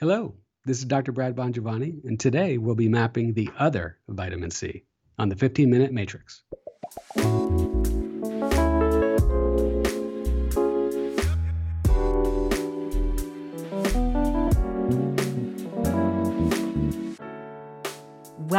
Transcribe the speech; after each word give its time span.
Hello, 0.00 0.36
this 0.64 0.78
is 0.78 0.84
Dr. 0.84 1.10
Brad 1.10 1.34
Bongiovanni, 1.34 2.04
and 2.04 2.20
today 2.20 2.56
we'll 2.56 2.76
be 2.76 2.88
mapping 2.88 3.34
the 3.34 3.50
other 3.58 3.98
vitamin 4.06 4.52
C 4.52 4.84
on 5.18 5.28
the 5.28 5.34
15 5.34 5.68
minute 5.68 5.92
matrix. 5.92 6.44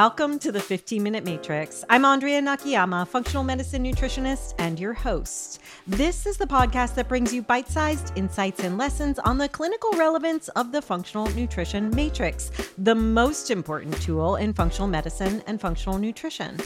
Welcome 0.04 0.40
to 0.40 0.54
the 0.54 0.62
15 0.62 1.04
Minute 1.04 1.26
Matrix. 1.26 1.84
I'm 1.90 2.06
Andrea 2.06 2.42
Nakayama, 2.42 3.06
functional 3.06 3.44
medicine 3.44 3.84
nutritionist 3.84 4.54
and 4.58 4.80
your 4.80 4.94
host. 4.94 5.60
This 5.88 6.26
is 6.26 6.38
the 6.38 6.48
podcast 6.48 6.96
that 6.96 7.10
brings 7.10 7.34
you 7.34 7.42
bite 7.42 7.68
sized 7.68 8.18
insights 8.18 8.64
and 8.64 8.78
lessons 8.78 9.20
on 9.20 9.38
the 9.38 9.50
clinical 9.50 9.92
relevance 9.98 10.48
of 10.56 10.72
the 10.72 10.82
functional 10.82 11.28
nutrition 11.32 11.94
matrix, 11.94 12.50
the 12.78 12.96
most 12.96 13.52
important 13.52 14.02
tool 14.02 14.38
in 14.38 14.54
functional 14.54 14.88
medicine 14.88 15.44
and 15.48 15.60
functional 15.60 15.98
nutrition. 15.98 16.58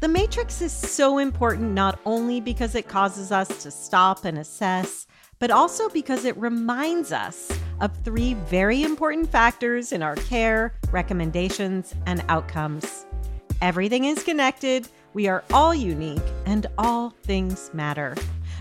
The 0.00 0.08
matrix 0.08 0.60
is 0.60 0.72
so 0.72 1.18
important 1.18 1.70
not 1.70 2.00
only 2.04 2.40
because 2.40 2.74
it 2.74 2.88
causes 2.88 3.30
us 3.30 3.62
to 3.62 3.70
stop 3.70 4.24
and 4.24 4.36
assess, 4.36 5.06
but 5.38 5.52
also 5.52 5.88
because 5.90 6.24
it 6.24 6.36
reminds 6.36 7.12
us 7.12 7.52
of 7.80 7.96
three 8.04 8.34
very 8.34 8.82
important 8.82 9.30
factors 9.30 9.92
in 9.92 10.02
our 10.02 10.16
care, 10.16 10.74
recommendations, 10.90 11.94
and 12.06 12.24
outcomes. 12.28 13.06
Everything 13.62 14.04
is 14.04 14.22
connected, 14.22 14.88
we 15.12 15.28
are 15.28 15.44
all 15.52 15.74
unique, 15.74 16.22
and 16.46 16.66
all 16.78 17.10
things 17.22 17.70
matter. 17.74 18.14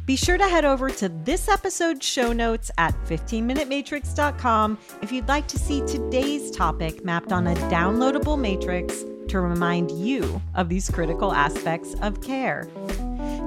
Be 0.05 0.15
sure 0.15 0.37
to 0.37 0.47
head 0.47 0.65
over 0.65 0.89
to 0.89 1.09
this 1.09 1.47
episode's 1.47 2.05
show 2.05 2.33
notes 2.33 2.71
at 2.79 2.95
15minutematrix.com 3.05 4.77
if 5.03 5.11
you'd 5.11 5.27
like 5.27 5.47
to 5.47 5.59
see 5.59 5.81
today's 5.85 6.49
topic 6.49 7.05
mapped 7.05 7.31
on 7.31 7.45
a 7.47 7.55
downloadable 7.70 8.39
matrix 8.39 9.03
to 9.27 9.39
remind 9.39 9.91
you 9.91 10.41
of 10.55 10.67
these 10.67 10.89
critical 10.89 11.31
aspects 11.31 11.93
of 12.01 12.21
care. 12.21 12.67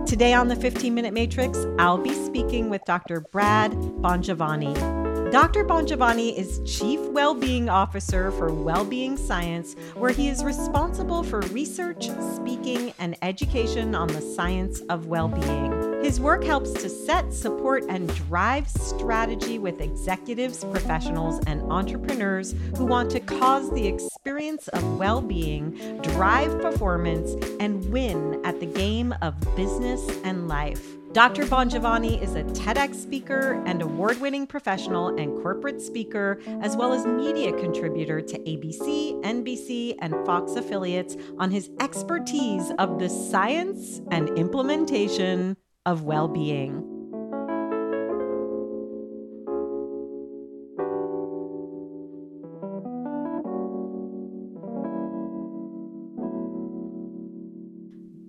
Today 0.07 0.35
on 0.35 0.49
the 0.49 0.57
15 0.57 0.95
Minute 0.95 1.13
Matrix, 1.13 1.59
I'll 1.79 1.99
be 1.99 2.15
speaking 2.15 2.71
with 2.71 2.85
Dr. 2.85 3.21
Brad 3.21 3.73
Bongiovanni. 3.73 5.02
Dr. 5.33 5.65
Bongiovanni 5.65 6.37
is 6.37 6.61
Chief 6.67 7.01
Wellbeing 7.01 7.71
Officer 7.71 8.31
for 8.33 8.53
Wellbeing 8.53 9.17
Science, 9.17 9.75
where 9.95 10.11
he 10.11 10.29
is 10.29 10.45
responsible 10.45 11.23
for 11.23 11.41
research, 11.53 12.11
speaking, 12.37 12.93
and 12.99 13.17
education 13.23 13.95
on 13.95 14.09
the 14.09 14.21
science 14.21 14.81
of 14.91 15.07
well 15.07 15.29
being. 15.29 15.82
His 16.03 16.19
work 16.19 16.43
helps 16.43 16.73
to 16.73 16.89
set, 16.89 17.33
support, 17.33 17.85
and 17.89 18.13
drive 18.27 18.69
strategy 18.69 19.61
with 19.61 19.81
executives, 19.81 20.65
professionals, 20.65 21.39
and 21.47 21.63
entrepreneurs 21.71 22.57
who 22.77 22.85
want 22.85 23.09
to 23.13 23.21
cause 23.21 23.71
the 23.71 23.87
experience 23.87 24.67
of 24.69 24.99
well 24.99 25.21
being, 25.21 26.01
drive 26.03 26.61
performance, 26.61 27.35
and 27.61 27.89
win 27.93 28.41
at 28.45 28.59
the 28.59 28.67
game 28.67 29.15
of 29.23 29.39
business 29.55 30.05
and 30.25 30.49
life. 30.49 30.85
Dr. 31.13 31.45
Bongiovanni 31.45 32.21
is 32.21 32.35
a 32.35 32.43
TEDx 32.43 32.95
speaker 32.95 33.63
and 33.67 33.81
award 33.81 34.21
winning 34.21 34.47
professional 34.47 35.09
and 35.09 35.41
corporate 35.41 35.81
speaker, 35.81 36.41
as 36.63 36.75
well 36.75 36.93
as 36.93 37.07
media 37.07 37.53
contributor 37.53 38.21
to 38.21 38.39
ABC, 38.41 39.23
NBC, 39.23 39.95
and 40.01 40.15
Fox 40.27 40.55
affiliates 40.57 41.17
on 41.39 41.51
his 41.51 41.71
expertise 41.81 42.73
of 42.79 42.99
the 42.99 43.09
science 43.09 44.01
and 44.11 44.31
implementation 44.39 45.57
of 45.85 46.05
well 46.05 46.29
being. 46.29 46.89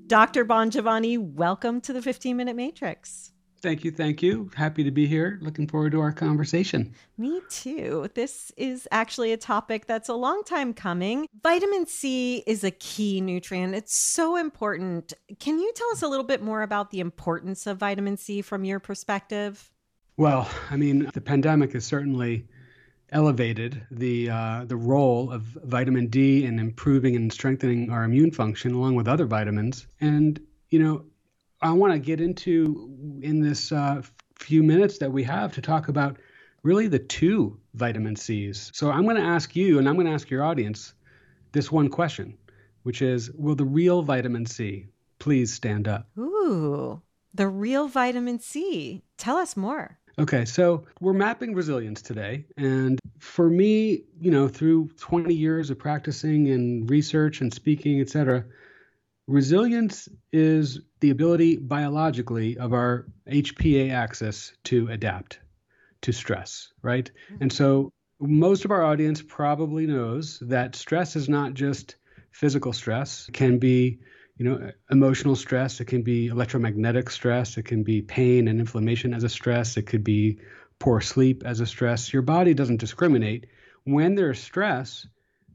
Dr. 0.08 0.46
Bongiovanni, 0.46 1.18
welcome 1.18 1.82
to 1.82 1.94
the 1.94 2.02
15 2.02 2.38
Minute 2.38 2.56
Matrix. 2.56 3.33
Thank 3.64 3.86
you. 3.86 3.92
Thank 3.92 4.22
you. 4.22 4.52
Happy 4.56 4.84
to 4.84 4.92
be 4.92 5.08
here. 5.08 5.40
Looking 5.42 5.70
forward 5.70 5.94
to 5.94 6.02
our 6.02 6.12
conversation. 6.12 6.94
Me 7.18 7.42
too. 7.50 8.10
This 8.14 8.52
is 8.58 8.90
actually 8.92 9.32
a 9.32 9.38
topic 9.38 9.86
that's 9.86 10.10
a 10.10 10.14
long 10.14 10.44
time 10.44 10.74
coming. 10.74 11.28
Vitamin 11.42 11.88
C 11.88 12.44
is 12.46 12.66
a 12.66 12.72
key 12.72 13.22
nutrient, 13.22 13.74
it's 13.74 14.12
so 14.14 14.36
important. 14.36 15.14
Can 15.40 15.60
you 15.60 15.72
tell 15.78 15.90
us 15.92 16.02
a 16.02 16.10
little 16.10 16.26
bit 16.26 16.42
more 16.42 16.62
about 16.62 16.92
the 16.92 17.00
importance 17.00 17.66
of 17.66 17.78
vitamin 17.78 18.18
C 18.18 18.42
from 18.42 18.66
your 18.66 18.82
perspective? 18.82 19.72
Well, 20.18 20.50
I 20.70 20.76
mean, 20.76 21.10
the 21.14 21.22
pandemic 21.22 21.72
has 21.72 21.86
certainly 21.86 22.46
elevated 23.14 23.86
the 23.92 24.30
uh, 24.30 24.66
the 24.66 24.76
role 24.76 25.32
of 25.32 25.44
vitamin 25.64 26.08
D 26.08 26.44
in 26.44 26.60
improving 26.60 27.16
and 27.16 27.32
strengthening 27.32 27.92
our 27.92 28.04
immune 28.04 28.32
function, 28.32 28.74
along 28.74 28.96
with 28.96 29.08
other 29.08 29.26
vitamins. 29.26 29.88
And 30.02 30.42
you 30.70 30.80
know, 30.80 31.06
I 31.64 31.72
want 31.72 31.94
to 31.94 32.00
get 32.00 32.20
into 32.20 33.20
in 33.22 33.40
this 33.40 33.72
uh, 33.72 34.02
few 34.38 34.62
minutes 34.62 34.98
that 34.98 35.12
we 35.12 35.24
have 35.24 35.54
to 35.54 35.62
talk 35.62 35.88
about 35.88 36.18
really 36.62 36.88
the 36.88 37.00
two 37.00 37.58
vitamin 37.74 38.18
C's. 38.18 38.70
So 38.74 38.92
I'm 38.92 39.04
going 39.04 39.16
to 39.16 39.24
ask 39.24 39.56
you, 39.56 39.80
and 39.80 39.88
I'm 39.88 39.96
going 39.96 40.08
to 40.08 40.14
ask 40.14 40.30
your 40.30 40.44
audience, 40.44 40.94
this 41.54 41.72
one 41.72 41.90
question, 41.90 42.38
which 42.84 43.02
is, 43.02 43.32
will 43.32 43.56
the 43.56 43.64
real 43.64 44.02
vitamin 44.02 44.46
C 44.46 44.88
please 45.20 45.54
stand 45.54 45.88
up? 45.88 46.10
Ooh, 46.18 47.02
the 47.34 47.48
real 47.48 47.88
vitamin 47.88 48.40
C. 48.40 49.02
Tell 49.18 49.38
us 49.38 49.56
more. 49.56 49.98
Okay, 50.20 50.46
so 50.46 50.84
we're 51.00 51.14
mapping 51.14 51.56
resilience 51.56 52.02
today. 52.02 52.46
And 52.58 53.00
for 53.20 53.50
me, 53.50 54.04
you 54.20 54.32
know, 54.32 54.48
through 54.48 54.90
20 55.00 55.34
years 55.34 55.70
of 55.70 55.80
practicing 55.80 56.50
and 56.50 56.90
research 56.90 57.42
and 57.42 57.54
speaking, 57.54 58.02
et 58.02 58.10
cetera, 58.10 58.44
Resilience 59.28 60.10
is 60.32 60.82
the 61.00 61.10
ability 61.10 61.58
biologically 61.58 62.58
of 62.58 62.74
our 62.74 63.08
HPA 63.30 63.92
axis 63.92 64.54
to 64.66 64.88
adapt 64.90 65.40
to 66.02 66.12
stress, 66.12 66.74
right? 66.82 67.10
Mm-hmm. 67.32 67.44
And 67.44 67.54
so 67.54 67.92
most 68.20 68.66
of 68.66 68.72
our 68.72 68.84
audience 68.84 69.22
probably 69.22 69.88
knows 69.88 70.40
that 70.42 70.76
stress 70.76 71.16
is 71.16 71.30
not 71.30 71.54
just 71.54 71.96
physical 72.32 72.74
stress. 72.74 73.28
It 73.30 73.34
can 73.34 73.60
be, 73.60 74.00
you 74.38 74.46
know, 74.46 74.72
emotional 74.92 75.36
stress, 75.36 75.80
it 75.80 75.86
can 75.86 76.02
be 76.02 76.28
electromagnetic 76.28 77.10
stress, 77.10 77.58
it 77.58 77.64
can 77.64 77.84
be 77.84 78.02
pain 78.02 78.48
and 78.48 78.60
inflammation 78.60 79.14
as 79.14 79.24
a 79.24 79.30
stress, 79.30 79.78
it 79.78 79.84
could 79.84 80.04
be 80.04 80.40
poor 80.80 81.00
sleep 81.00 81.44
as 81.46 81.60
a 81.60 81.66
stress. 81.66 82.12
Your 82.12 82.24
body 82.24 82.54
doesn't 82.54 82.80
discriminate. 82.80 83.48
When 83.86 84.16
there's 84.16 84.42
stress, 84.42 85.08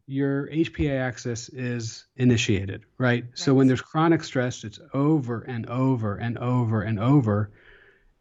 your 0.08 0.48
HPA 0.48 1.00
axis 1.00 1.50
is 1.50 2.06
initiated, 2.16 2.86
right? 2.96 3.24
right? 3.24 3.24
So 3.34 3.52
when 3.52 3.66
there's 3.66 3.82
chronic 3.82 4.24
stress, 4.24 4.64
it's 4.64 4.80
over 4.94 5.42
and 5.42 5.69
over 5.69 6.16
and 6.16 6.38
over 6.38 6.80
and 6.80 6.98
over. 6.98 7.50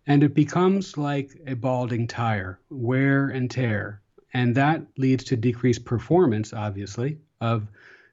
And 0.05 0.21
it 0.21 0.33
becomes 0.33 0.97
like 0.97 1.31
a 1.47 1.55
balding 1.55 2.07
tire, 2.07 2.59
wear 2.69 3.29
and 3.29 3.49
tear. 3.49 4.01
And 4.33 4.55
that 4.55 4.81
leads 4.97 5.23
to 5.25 5.37
decreased 5.37 5.85
performance, 5.85 6.51
obviously, 6.51 7.19
of 7.39 7.67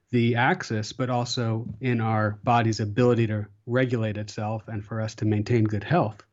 the 0.09 0.35
axis, 0.35 0.93
but 0.93 1.09
also 1.09 1.67
in 1.81 1.99
our 1.99 2.39
body's 2.43 2.79
ability 2.79 3.27
to 3.27 3.45
regulate 3.65 4.17
itself 4.17 4.63
and 4.69 4.85
for 4.85 5.01
us 5.01 5.15
to 5.15 5.25
maintain 5.25 5.65
good 5.65 5.83
health. 5.83 6.23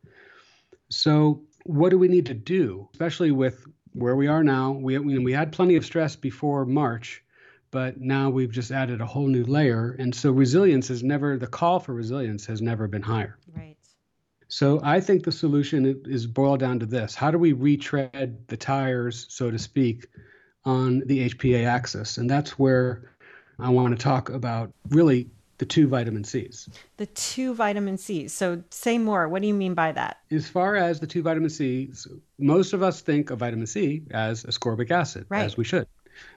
So, 0.90 1.42
what 1.64 1.90
do 1.90 1.98
we 1.98 2.08
need 2.08 2.26
to 2.26 2.34
do, 2.34 2.88
especially 2.92 3.32
with 3.32 3.66
where 3.92 4.14
we 4.14 4.28
are 4.28 4.44
now? 4.44 4.72
We, 4.72 4.98
we 4.98 5.32
had 5.32 5.52
plenty 5.52 5.74
of 5.76 5.84
stress 5.84 6.14
before 6.14 6.64
March 6.64 7.22
but 7.72 7.98
now 8.00 8.30
we've 8.30 8.52
just 8.52 8.70
added 8.70 9.00
a 9.00 9.06
whole 9.06 9.26
new 9.26 9.44
layer. 9.44 9.96
And 9.98 10.14
so 10.14 10.30
resilience 10.30 10.90
is 10.90 11.02
never, 11.02 11.36
the 11.36 11.48
call 11.48 11.80
for 11.80 11.92
resilience 11.94 12.46
has 12.46 12.62
never 12.62 12.86
been 12.86 13.02
higher. 13.02 13.38
Right. 13.52 13.76
So 14.46 14.78
I 14.84 15.00
think 15.00 15.24
the 15.24 15.32
solution 15.32 16.02
is 16.04 16.26
boiled 16.26 16.60
down 16.60 16.78
to 16.80 16.86
this 16.86 17.14
how 17.14 17.30
do 17.30 17.38
we 17.38 17.52
retread 17.54 18.46
the 18.48 18.56
tires, 18.56 19.26
so 19.30 19.50
to 19.50 19.58
speak, 19.58 20.06
on 20.66 21.00
the 21.06 21.30
HPA 21.30 21.66
axis? 21.66 22.18
And 22.18 22.30
that's 22.30 22.58
where 22.58 23.10
I 23.58 23.70
want 23.70 23.98
to 23.98 24.02
talk 24.02 24.28
about 24.28 24.72
really 24.90 25.30
the 25.56 25.64
two 25.64 25.88
vitamin 25.88 26.24
C's. 26.24 26.68
The 26.98 27.06
two 27.06 27.54
vitamin 27.54 27.96
C's. 27.96 28.34
So 28.34 28.62
say 28.68 28.98
more. 28.98 29.26
What 29.28 29.40
do 29.40 29.48
you 29.48 29.54
mean 29.54 29.72
by 29.72 29.92
that? 29.92 30.18
As 30.30 30.46
far 30.46 30.76
as 30.76 31.00
the 31.00 31.06
two 31.06 31.22
vitamin 31.22 31.48
C's, 31.48 32.06
most 32.38 32.74
of 32.74 32.82
us 32.82 33.00
think 33.00 33.30
of 33.30 33.38
vitamin 33.38 33.66
C 33.66 34.02
as 34.10 34.44
ascorbic 34.44 34.90
acid, 34.90 35.24
right. 35.30 35.44
as 35.44 35.56
we 35.56 35.64
should. 35.64 35.86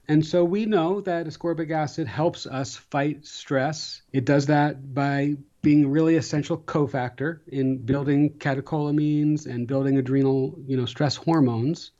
And 0.07 0.25
so 0.25 0.43
we 0.43 0.65
know 0.65 1.01
that 1.01 1.25
ascorbic 1.25 1.71
acid 1.71 2.07
helps 2.07 2.45
us 2.45 2.75
fight 2.75 3.25
stress. 3.25 4.01
It 4.13 4.25
does 4.25 4.45
that 4.47 4.93
by 4.93 5.37
being 5.61 5.85
a 5.85 5.87
really 5.87 6.15
essential 6.15 6.57
cofactor 6.57 7.39
in 7.47 7.77
building 7.77 8.29
catecholamines 8.37 9.47
and 9.47 9.67
building 9.67 9.97
adrenal, 9.97 10.59
you 10.67 10.77
know, 10.77 10.85
stress 10.85 11.15
hormones. 11.15 11.91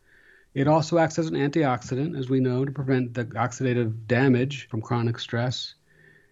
It 0.54 0.68
also 0.68 1.00
acts 1.00 1.19
as 1.19 1.27
an 1.27 1.36
antioxidant, 1.36 2.18
as 2.18 2.30
we 2.30 2.39
know, 2.39 2.63
to 2.63 2.72
prevent 2.72 3.13
the 3.13 3.25
oxidative 3.25 4.06
damage 4.07 4.69
from 4.69 4.81
chronic 4.81 5.19
stress. 5.19 5.75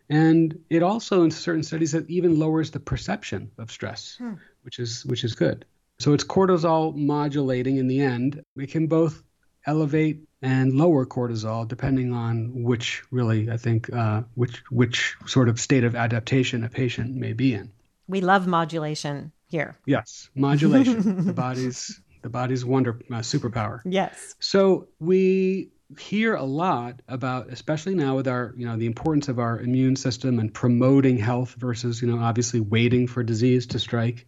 And 0.10 0.60
it 0.70 0.84
also, 0.84 1.24
in 1.24 1.32
certain 1.32 1.64
studies, 1.64 1.94
it 1.94 2.10
even 2.10 2.38
lowers 2.38 2.72
the 2.72 2.80
perception 2.80 3.52
of 3.58 3.72
stress, 3.72 4.18
hmm. 4.18 4.34
which 4.62 4.78
is 4.78 5.06
which 5.06 5.24
is 5.24 5.34
good. 5.34 5.66
So 6.00 6.14
it's 6.14 6.24
cortisol 6.24 6.96
modulating 6.96 7.78
in 7.78 7.88
the 7.88 8.02
end. 8.02 8.44
It 8.56 8.70
can 8.70 8.88
both 8.88 9.24
elevate 9.66 10.22
and 10.44 10.74
lower 10.74 11.06
cortisol, 11.06 11.68
depending 11.68 12.14
on 12.14 12.64
which 12.64 13.02
really 13.10 13.50
I 13.50 13.58
think 13.58 13.92
uh, 13.92 14.24
which 14.36 14.62
which 14.70 15.16
sort 15.26 15.50
of 15.50 15.60
state 15.60 15.84
of 15.84 15.96
adaptation 15.96 16.64
a 16.64 16.70
patient 16.70 17.16
may 17.16 17.34
be 17.34 17.54
in. 17.54 17.72
We 18.08 18.22
love 18.22 18.46
modulation 18.46 19.32
here. 19.48 19.76
Yes, 19.86 20.30
modulation. 20.36 21.26
the 21.26 21.34
body's 21.34 22.00
the 22.22 22.30
body's 22.30 22.66
wonder 22.66 23.00
uh, 23.10 23.20
superpower. 23.20 23.82
Yes. 23.86 24.36
So 24.40 24.90
we 25.00 25.70
hear 26.00 26.36
a 26.36 26.44
lot 26.44 27.02
about, 27.08 27.50
especially 27.50 27.96
now 27.96 28.16
with 28.16 28.28
our, 28.28 28.54
you 28.58 28.66
know, 28.66 28.78
the 28.78 28.86
importance 28.86 29.28
of 29.28 29.40
our 29.40 29.60
immune 29.60 29.96
system 29.96 30.40
and 30.40 30.54
promoting 30.54 31.18
health 31.18 31.56
versus, 31.58 32.02
you 32.02 32.08
know, 32.08 32.24
obviously 32.24 32.60
waiting 32.60 33.08
for 33.08 33.24
disease 33.24 33.68
to 33.68 33.80
strike. 33.80 34.26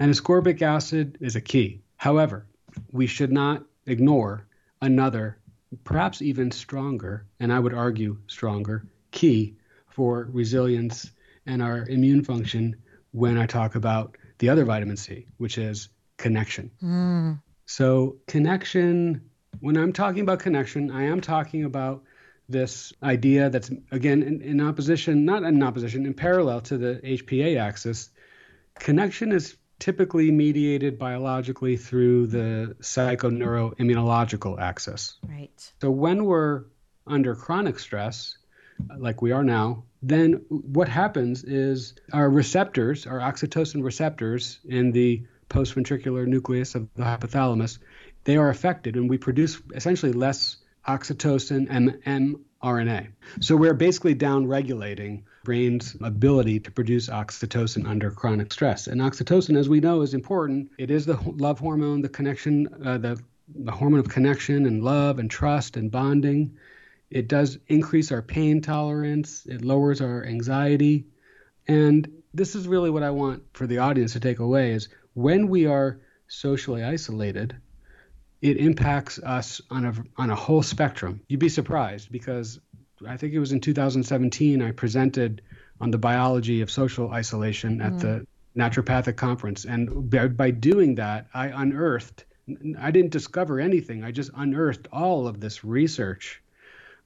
And 0.00 0.12
ascorbic 0.12 0.62
acid 0.62 1.18
is 1.20 1.36
a 1.36 1.40
key. 1.40 1.82
However, 1.96 2.46
we 2.90 3.06
should 3.06 3.30
not 3.30 3.64
ignore 3.86 4.46
another, 4.80 5.38
perhaps 5.84 6.22
even 6.22 6.50
stronger, 6.50 7.26
and 7.40 7.52
I 7.52 7.58
would 7.58 7.74
argue 7.74 8.18
stronger, 8.26 8.86
key 9.10 9.56
for 9.88 10.28
resilience 10.32 11.10
and 11.46 11.62
our 11.62 11.86
immune 11.86 12.24
function 12.24 12.76
when 13.12 13.38
I 13.38 13.46
talk 13.46 13.74
about 13.74 14.16
the 14.38 14.48
other 14.48 14.64
vitamin 14.64 14.96
C, 14.96 15.26
which 15.38 15.58
is 15.58 15.88
connection. 16.16 16.70
Mm. 16.82 17.40
So, 17.66 18.16
connection, 18.26 19.22
when 19.60 19.76
I'm 19.76 19.92
talking 19.92 20.22
about 20.22 20.40
connection, 20.40 20.90
I 20.90 21.04
am 21.04 21.20
talking 21.20 21.64
about 21.64 22.02
this 22.48 22.92
idea 23.02 23.50
that's, 23.50 23.70
again, 23.90 24.22
in, 24.22 24.42
in 24.42 24.60
opposition, 24.60 25.24
not 25.24 25.44
in 25.44 25.62
opposition, 25.62 26.04
in 26.06 26.14
parallel 26.14 26.60
to 26.62 26.76
the 26.76 27.00
HPA 27.02 27.58
axis. 27.58 28.10
Connection 28.78 29.32
is 29.32 29.56
typically 29.84 30.30
mediated 30.30 30.98
biologically 30.98 31.76
through 31.76 32.26
the 32.26 32.74
psychoneuroimmunological 32.80 34.58
axis. 34.58 35.16
Right. 35.28 35.72
So, 35.82 35.90
when 35.90 36.24
we're 36.24 36.64
under 37.06 37.34
chronic 37.34 37.78
stress, 37.78 38.38
like 38.96 39.20
we 39.20 39.32
are 39.32 39.44
now, 39.44 39.84
then 40.02 40.40
what 40.48 40.88
happens 40.88 41.44
is 41.44 41.96
our 42.14 42.30
receptors, 42.30 43.06
our 43.06 43.18
oxytocin 43.18 43.84
receptors 43.84 44.58
in 44.64 44.90
the 44.92 45.26
postventricular 45.50 46.26
nucleus 46.26 46.74
of 46.74 46.88
the 46.94 47.02
hypothalamus, 47.02 47.76
they 48.24 48.38
are 48.38 48.48
affected 48.48 48.96
and 48.96 49.10
we 49.10 49.18
produce 49.18 49.60
essentially 49.74 50.12
less 50.12 50.56
oxytocin 50.88 51.66
and 51.68 52.38
mRNA. 52.64 53.08
So 53.40 53.56
we're 53.56 53.74
basically 53.74 54.14
down 54.14 54.46
regulating 54.46 55.24
brain's 55.44 55.96
ability 56.00 56.60
to 56.60 56.70
produce 56.70 57.08
oxytocin 57.08 57.86
under 57.86 58.10
chronic 58.10 58.52
stress. 58.52 58.86
And 58.86 59.00
oxytocin, 59.00 59.58
as 59.58 59.68
we 59.68 59.80
know, 59.80 60.00
is 60.00 60.14
important. 60.14 60.70
It 60.78 60.90
is 60.90 61.04
the 61.04 61.18
love 61.36 61.58
hormone, 61.58 62.00
the 62.00 62.08
connection, 62.08 62.68
uh, 62.84 62.98
the, 62.98 63.20
the 63.54 63.72
hormone 63.72 64.00
of 64.00 64.08
connection 64.08 64.66
and 64.66 64.82
love 64.82 65.18
and 65.18 65.30
trust 65.30 65.76
and 65.76 65.90
bonding. 65.90 66.56
It 67.10 67.28
does 67.28 67.58
increase 67.68 68.10
our 68.10 68.22
pain 68.22 68.60
tolerance, 68.60 69.46
it 69.46 69.62
lowers 69.62 70.00
our 70.00 70.24
anxiety. 70.24 71.04
And 71.68 72.22
this 72.32 72.54
is 72.54 72.66
really 72.66 72.90
what 72.90 73.02
I 73.02 73.10
want 73.10 73.42
for 73.52 73.66
the 73.66 73.78
audience 73.78 74.14
to 74.14 74.20
take 74.20 74.38
away 74.38 74.72
is 74.72 74.88
when 75.12 75.48
we 75.48 75.66
are 75.66 76.00
socially 76.26 76.82
isolated, 76.82 77.54
it 78.44 78.58
impacts 78.58 79.18
us 79.18 79.62
on 79.70 79.86
a 79.86 79.94
on 80.18 80.28
a 80.28 80.36
whole 80.36 80.62
spectrum. 80.62 81.22
You'd 81.28 81.40
be 81.40 81.48
surprised 81.48 82.12
because 82.12 82.60
I 83.08 83.16
think 83.16 83.32
it 83.32 83.38
was 83.38 83.52
in 83.52 83.60
2017 83.60 84.60
I 84.60 84.70
presented 84.72 85.40
on 85.80 85.90
the 85.90 85.96
biology 85.96 86.60
of 86.60 86.70
social 86.70 87.10
isolation 87.10 87.80
at 87.80 87.94
mm. 87.94 88.00
the 88.00 88.26
naturopathic 88.54 89.16
conference 89.16 89.64
and 89.64 90.10
by, 90.10 90.28
by 90.28 90.50
doing 90.50 90.96
that 90.96 91.26
I 91.32 91.46
unearthed 91.46 92.26
I 92.78 92.90
didn't 92.90 93.12
discover 93.12 93.58
anything. 93.58 94.04
I 94.04 94.10
just 94.10 94.30
unearthed 94.36 94.88
all 94.92 95.26
of 95.26 95.40
this 95.40 95.64
research 95.64 96.42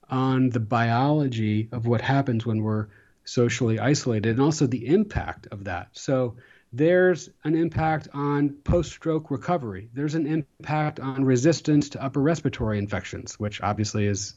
on 0.09 0.49
the 0.49 0.59
biology 0.59 1.69
of 1.71 1.87
what 1.87 2.01
happens 2.01 2.45
when 2.45 2.61
we're 2.61 2.87
socially 3.23 3.79
isolated 3.79 4.31
and 4.31 4.41
also 4.41 4.67
the 4.67 4.87
impact 4.87 5.47
of 5.51 5.63
that. 5.63 5.87
So 5.93 6.35
there's 6.71 7.29
an 7.43 7.55
impact 7.55 8.09
on 8.13 8.49
post 8.63 8.91
stroke 8.91 9.31
recovery. 9.31 9.89
There's 9.93 10.15
an 10.15 10.27
impact 10.27 10.99
on 10.99 11.25
resistance 11.25 11.89
to 11.89 12.03
upper 12.03 12.21
respiratory 12.21 12.77
infections, 12.77 13.39
which 13.39 13.61
obviously 13.61 14.05
is 14.05 14.35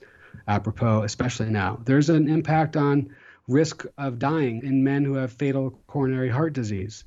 apropos, 0.48 1.02
especially 1.02 1.50
now. 1.50 1.80
There's 1.84 2.08
an 2.08 2.28
impact 2.28 2.76
on 2.76 3.14
risk 3.48 3.84
of 3.98 4.18
dying 4.18 4.62
in 4.64 4.84
men 4.84 5.04
who 5.04 5.14
have 5.14 5.32
fatal 5.32 5.78
coronary 5.86 6.30
heart 6.30 6.54
disease. 6.54 7.04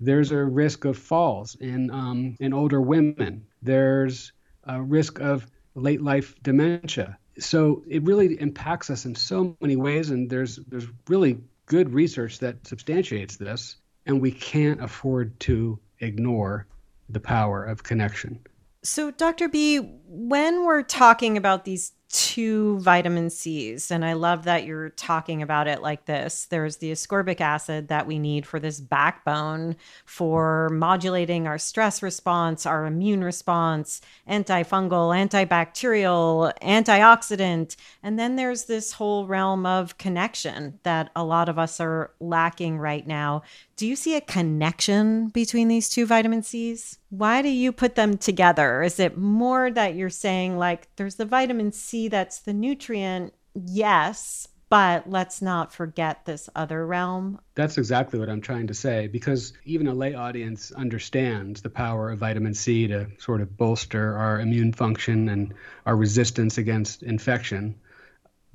There's 0.00 0.30
a 0.30 0.44
risk 0.44 0.84
of 0.84 0.96
falls 0.96 1.56
in, 1.56 1.90
um, 1.90 2.36
in 2.38 2.52
older 2.52 2.80
women. 2.80 3.46
There's 3.62 4.32
a 4.62 4.80
risk 4.80 5.20
of 5.20 5.44
late 5.74 6.00
life 6.00 6.36
dementia. 6.42 7.18
So 7.40 7.82
it 7.88 8.04
really 8.04 8.40
impacts 8.40 8.90
us 8.90 9.06
in 9.06 9.14
so 9.14 9.56
many 9.60 9.76
ways, 9.76 10.10
and 10.10 10.28
there's 10.28 10.56
there's 10.56 10.86
really 11.08 11.38
good 11.66 11.92
research 11.92 12.40
that 12.40 12.66
substantiates 12.66 13.36
this 13.36 13.76
and 14.08 14.20
we 14.20 14.32
can't 14.32 14.82
afford 14.82 15.38
to 15.40 15.78
ignore 16.00 16.66
the 17.10 17.20
power 17.20 17.64
of 17.64 17.84
connection. 17.84 18.40
So, 18.82 19.10
Dr. 19.10 19.48
B, 19.48 19.78
when 20.06 20.64
we're 20.64 20.82
talking 20.82 21.36
about 21.36 21.64
these 21.64 21.92
two 22.08 22.78
vitamin 22.78 23.28
C's. 23.28 23.90
And 23.90 24.04
I 24.04 24.14
love 24.14 24.44
that 24.44 24.64
you're 24.64 24.90
talking 24.90 25.42
about 25.42 25.68
it 25.68 25.82
like 25.82 26.06
this. 26.06 26.46
There's 26.46 26.78
the 26.78 26.90
ascorbic 26.90 27.40
acid 27.40 27.88
that 27.88 28.06
we 28.06 28.18
need 28.18 28.46
for 28.46 28.58
this 28.58 28.80
backbone 28.80 29.76
for 30.06 30.70
modulating 30.70 31.46
our 31.46 31.58
stress 31.58 32.02
response, 32.02 32.64
our 32.64 32.86
immune 32.86 33.22
response, 33.22 34.00
antifungal, 34.28 35.14
antibacterial, 35.14 36.52
antioxidant. 36.60 37.76
And 38.02 38.18
then 38.18 38.36
there's 38.36 38.64
this 38.64 38.92
whole 38.92 39.26
realm 39.26 39.66
of 39.66 39.98
connection 39.98 40.78
that 40.84 41.10
a 41.14 41.24
lot 41.24 41.48
of 41.48 41.58
us 41.58 41.78
are 41.78 42.12
lacking 42.20 42.78
right 42.78 43.06
now. 43.06 43.42
Do 43.78 43.86
you 43.86 43.94
see 43.94 44.16
a 44.16 44.20
connection 44.20 45.28
between 45.28 45.68
these 45.68 45.88
two 45.88 46.04
vitamin 46.04 46.42
C's? 46.42 46.98
Why 47.10 47.42
do 47.42 47.48
you 47.48 47.70
put 47.70 47.94
them 47.94 48.18
together? 48.18 48.82
Is 48.82 48.98
it 48.98 49.16
more 49.16 49.70
that 49.70 49.94
you're 49.94 50.10
saying, 50.10 50.58
like, 50.58 50.88
there's 50.96 51.14
the 51.14 51.24
vitamin 51.24 51.70
C 51.70 52.08
that's 52.08 52.40
the 52.40 52.52
nutrient? 52.52 53.34
Yes, 53.54 54.48
but 54.68 55.08
let's 55.08 55.40
not 55.40 55.72
forget 55.72 56.24
this 56.24 56.50
other 56.56 56.84
realm. 56.84 57.38
That's 57.54 57.78
exactly 57.78 58.18
what 58.18 58.28
I'm 58.28 58.40
trying 58.40 58.66
to 58.66 58.74
say 58.74 59.06
because 59.06 59.52
even 59.64 59.86
a 59.86 59.94
lay 59.94 60.12
audience 60.12 60.72
understands 60.72 61.62
the 61.62 61.70
power 61.70 62.10
of 62.10 62.18
vitamin 62.18 62.54
C 62.54 62.88
to 62.88 63.06
sort 63.18 63.40
of 63.40 63.56
bolster 63.56 64.16
our 64.16 64.40
immune 64.40 64.72
function 64.72 65.28
and 65.28 65.54
our 65.86 65.94
resistance 65.94 66.58
against 66.58 67.04
infection. 67.04 67.76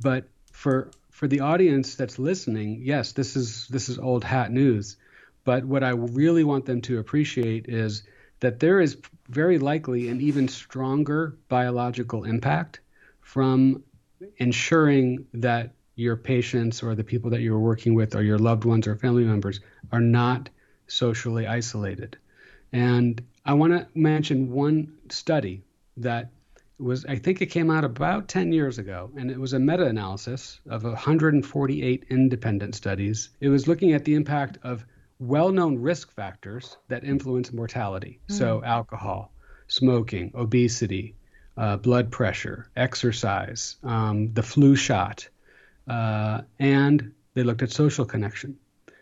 But 0.02 0.26
for 0.52 0.92
for 1.12 1.30
the 1.30 1.40
audience 1.40 1.96
that's 1.96 2.20
listening, 2.20 2.82
yes, 2.84 3.14
this 3.14 3.38
is 3.38 3.70
this 3.70 3.88
is 3.88 3.98
old 3.98 4.26
hat 4.26 4.52
news. 4.52 4.98
But 5.44 5.66
what 5.66 5.84
I 5.84 5.90
really 5.90 6.44
want 6.44 6.66
them 6.66 6.82
to 6.82 7.00
appreciate 7.00 7.68
is 7.68 8.04
that 8.40 8.60
there 8.60 8.80
is 8.80 8.98
very 9.30 9.60
likely 9.60 10.10
an 10.10 10.22
even 10.22 10.48
stronger 10.48 11.38
biological 11.50 12.24
impact 12.24 12.80
from 13.22 13.84
ensuring 14.38 15.26
that 15.34 15.74
your 15.96 16.16
patients 16.16 16.82
or 16.82 16.96
the 16.96 17.04
people 17.04 17.30
that 17.32 17.42
you're 17.42 17.60
working 17.60 17.94
with 17.94 18.16
or 18.16 18.24
your 18.24 18.40
loved 18.40 18.66
ones 18.66 18.88
or 18.88 18.96
family 18.96 19.24
members 19.24 19.60
are 19.92 20.02
not 20.02 20.50
socially 20.88 21.46
isolated. 21.46 22.18
And 22.72 23.22
I 23.46 23.54
want 23.54 23.74
to 23.74 23.88
mention 23.94 24.52
one 24.52 24.94
study 25.10 25.64
that 25.98 26.32
was, 26.80 27.06
I 27.06 27.18
think 27.18 27.42
it 27.42 27.48
came 27.48 27.70
out 27.70 27.84
about 27.84 28.28
10 28.28 28.52
years 28.52 28.80
ago, 28.80 29.12
and 29.16 29.30
it 29.30 29.40
was 29.40 29.54
a 29.54 29.60
meta 29.60 29.86
analysis 29.86 30.60
of 30.68 30.84
148 30.84 32.06
independent 32.10 32.76
studies. 32.76 33.30
It 33.40 33.50
was 33.50 33.68
looking 33.68 33.94
at 33.94 34.06
the 34.06 34.16
impact 34.16 34.58
of 34.64 34.86
well 35.24 35.52
known 35.52 35.80
risk 35.80 36.12
factors 36.12 36.78
that 36.90 37.04
influence 37.04 37.54
mortality. 37.54 38.20
Mm. 38.30 38.38
So, 38.38 38.64
alcohol, 38.64 39.32
smoking, 39.68 40.32
obesity, 40.36 41.16
uh, 41.58 41.78
blood 41.78 42.12
pressure, 42.12 42.70
exercise, 42.76 43.78
um, 43.84 44.34
the 44.34 44.44
flu 44.44 44.76
shot, 44.76 45.28
uh, 45.88 46.42
and 46.60 47.14
they 47.34 47.44
looked 47.44 47.62
at 47.62 47.72
social 47.72 48.06
connection. 48.06 48.58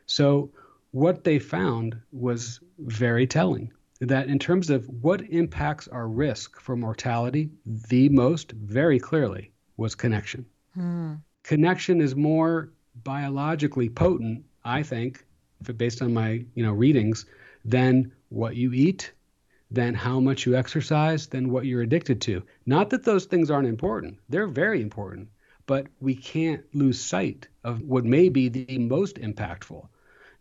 So, 0.05 0.51
what 0.91 1.23
they 1.23 1.39
found 1.39 1.99
was 2.11 2.59
very 2.77 3.25
telling 3.25 3.71
that 4.01 4.27
in 4.27 4.39
terms 4.39 4.69
of 4.69 4.87
what 5.01 5.21
impacts 5.29 5.87
our 5.87 6.07
risk 6.07 6.59
for 6.59 6.75
mortality, 6.75 7.49
the 7.65 8.09
most, 8.09 8.51
very 8.51 8.99
clearly, 8.99 9.51
was 9.77 9.95
connection. 9.95 10.45
Hmm. 10.73 11.13
Connection 11.43 12.01
is 12.01 12.15
more 12.15 12.71
biologically 13.03 13.89
potent, 13.89 14.43
I 14.63 14.83
think, 14.83 15.25
based 15.77 16.01
on 16.01 16.13
my 16.13 16.44
you 16.56 16.63
know 16.63 16.72
readings, 16.72 17.25
than 17.65 18.12
what 18.30 18.56
you 18.56 18.74
eat, 18.74 19.12
than 19.70 19.94
how 19.94 20.20
much 20.20 20.46
you 20.46 20.56
exercise, 20.56 21.27
than 21.27 21.51
what 21.51 21.65
you're 21.65 21.82
addicted 21.82 22.22
to. 22.22 22.44
Not 22.65 22.89
that 22.89 23.03
those 23.03 23.25
things 23.25 23.51
aren't 23.51 23.68
important; 23.68 24.18
they're 24.30 24.48
very 24.48 24.82
important. 24.82 25.30
But 25.68 25.88
we 26.00 26.15
can't 26.15 26.63
lose 26.74 27.00
sight 27.00 27.48
of 27.63 27.82
what 27.82 28.03
may 28.03 28.27
be 28.30 28.50
the 28.50 28.77
most 28.80 29.15
impactful, 29.18 29.88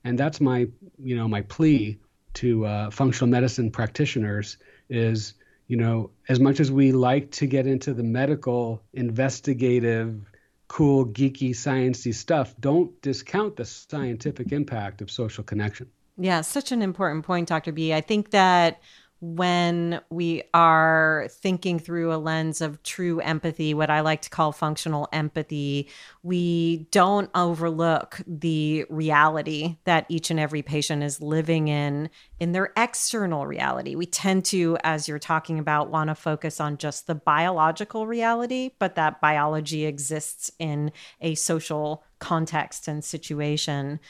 and 0.04 0.18
that's 0.18 0.40
my 0.40 0.66
you 0.98 1.16
know 1.16 1.28
my 1.28 1.42
plea 1.42 1.98
to 2.34 2.64
uh, 2.64 2.90
functional 2.90 3.28
medicine 3.28 3.70
practitioners 3.70 4.56
is 4.88 5.34
you 5.70 5.76
know, 5.76 6.10
as 6.28 6.40
much 6.40 6.58
as 6.58 6.72
we 6.72 6.90
like 6.90 7.30
to 7.30 7.46
get 7.46 7.64
into 7.64 7.94
the 7.94 8.02
medical, 8.02 8.82
investigative, 8.92 10.28
cool, 10.70 11.04
geeky, 11.04 11.50
sciencey 11.50 12.14
stuff, 12.14 12.54
don't 12.60 13.02
discount 13.02 13.56
the 13.56 13.64
scientific 13.64 14.52
impact 14.52 15.02
of 15.02 15.10
social 15.10 15.42
connection. 15.42 15.90
Yeah, 16.16 16.42
such 16.42 16.70
an 16.70 16.80
important 16.80 17.24
point, 17.24 17.48
Dr. 17.48 17.72
B. 17.72 17.92
I 17.92 18.00
think 18.00 18.30
that 18.30 18.80
when 19.20 20.00
we 20.08 20.42
are 20.54 21.28
thinking 21.30 21.78
through 21.78 22.12
a 22.12 22.16
lens 22.16 22.60
of 22.60 22.82
true 22.82 23.20
empathy, 23.20 23.74
what 23.74 23.90
I 23.90 24.00
like 24.00 24.22
to 24.22 24.30
call 24.30 24.52
functional 24.52 25.08
empathy, 25.12 25.88
we 26.22 26.88
don't 26.90 27.30
overlook 27.34 28.20
the 28.26 28.86
reality 28.88 29.76
that 29.84 30.06
each 30.08 30.30
and 30.30 30.40
every 30.40 30.62
patient 30.62 31.02
is 31.02 31.20
living 31.20 31.68
in 31.68 32.08
in 32.38 32.52
their 32.52 32.72
external 32.76 33.46
reality. 33.46 33.94
We 33.94 34.06
tend 34.06 34.46
to, 34.46 34.78
as 34.82 35.06
you're 35.06 35.18
talking 35.18 35.58
about, 35.58 35.90
want 35.90 36.08
to 36.08 36.14
focus 36.14 36.58
on 36.58 36.78
just 36.78 37.06
the 37.06 37.14
biological 37.14 38.06
reality, 38.06 38.70
but 38.78 38.94
that 38.94 39.20
biology 39.20 39.84
exists 39.84 40.50
in 40.58 40.92
a 41.20 41.34
social 41.34 42.04
context 42.18 42.88
and 42.88 43.04
situation. 43.04 44.00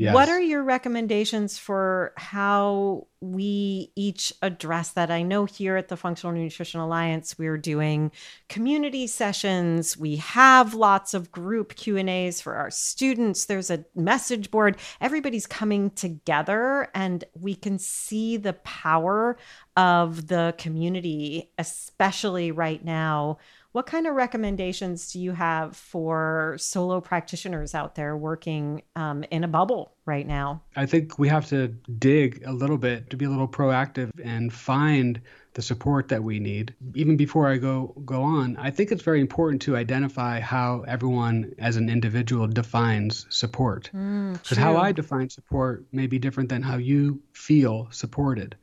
Yes. 0.00 0.14
What 0.14 0.30
are 0.30 0.40
your 0.40 0.62
recommendations 0.62 1.58
for 1.58 2.14
how 2.16 3.06
we 3.20 3.92
each 3.96 4.32
address 4.40 4.92
that? 4.92 5.10
I 5.10 5.20
know 5.20 5.44
here 5.44 5.76
at 5.76 5.88
the 5.88 5.96
Functional 5.98 6.34
Nutrition 6.34 6.80
Alliance 6.80 7.38
we're 7.38 7.58
doing 7.58 8.10
community 8.48 9.06
sessions. 9.06 9.98
We 9.98 10.16
have 10.16 10.72
lots 10.72 11.12
of 11.12 11.30
group 11.30 11.74
Q&As 11.76 12.40
for 12.40 12.54
our 12.54 12.70
students. 12.70 13.44
There's 13.44 13.70
a 13.70 13.84
message 13.94 14.50
board. 14.50 14.78
Everybody's 15.02 15.46
coming 15.46 15.90
together 15.90 16.88
and 16.94 17.22
we 17.38 17.54
can 17.54 17.78
see 17.78 18.38
the 18.38 18.54
power 18.54 19.36
of 19.76 20.28
the 20.28 20.54
community 20.56 21.50
especially 21.58 22.52
right 22.52 22.82
now 22.82 23.36
what 23.72 23.86
kind 23.86 24.06
of 24.06 24.14
recommendations 24.14 25.12
do 25.12 25.20
you 25.20 25.32
have 25.32 25.76
for 25.76 26.56
solo 26.58 27.00
practitioners 27.00 27.74
out 27.74 27.94
there 27.94 28.16
working 28.16 28.82
um, 28.96 29.24
in 29.30 29.44
a 29.44 29.48
bubble 29.48 29.92
right 30.06 30.26
now? 30.26 30.62
I 30.74 30.86
think 30.86 31.18
we 31.18 31.28
have 31.28 31.46
to 31.48 31.68
dig 31.98 32.42
a 32.44 32.52
little 32.52 32.78
bit 32.78 33.10
to 33.10 33.16
be 33.16 33.24
a 33.24 33.30
little 33.30 33.48
proactive 33.48 34.10
and 34.22 34.52
find 34.52 35.20
the 35.54 35.62
support 35.62 36.08
that 36.08 36.22
we 36.22 36.40
need. 36.40 36.74
Even 36.94 37.16
before 37.16 37.48
I 37.48 37.58
go 37.58 37.94
go 38.04 38.22
on, 38.22 38.56
I 38.56 38.70
think 38.70 38.90
it's 38.90 39.02
very 39.02 39.20
important 39.20 39.62
to 39.62 39.76
identify 39.76 40.40
how 40.40 40.84
everyone 40.86 41.54
as 41.58 41.76
an 41.76 41.88
individual 41.88 42.46
defines 42.46 43.26
support. 43.30 43.84
Because 43.92 43.98
mm, 43.98 44.56
how 44.56 44.76
I 44.76 44.92
define 44.92 45.28
support 45.28 45.84
may 45.92 46.06
be 46.06 46.18
different 46.18 46.48
than 46.48 46.62
how 46.62 46.76
you 46.76 47.20
feel 47.32 47.88
supported. 47.90 48.56